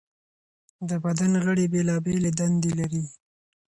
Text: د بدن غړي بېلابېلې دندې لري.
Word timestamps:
د 0.89 0.91
بدن 1.03 1.31
غړي 1.45 1.65
بېلابېلې 1.73 2.31
دندې 2.39 2.71
لري. 2.79 3.03